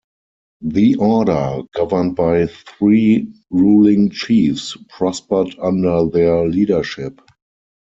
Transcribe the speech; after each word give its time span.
The 0.63 0.95
Order, 0.95 1.61
governed 1.75 2.15
by 2.15 2.47
three 2.47 3.31
ruling 3.51 4.09
Chiefs, 4.09 4.75
prospered 4.89 5.55
under 5.61 6.07
their 6.09 6.47
leadership. 6.49 7.21